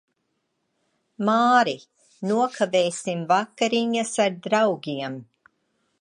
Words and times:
Māri, 1.27 1.75
nokavēsim 2.31 3.23
vakariņas 3.33 4.17
ar 4.27 4.43
draugiem. 4.49 5.25